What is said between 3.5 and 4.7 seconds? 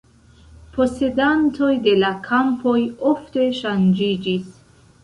ŝanĝiĝis.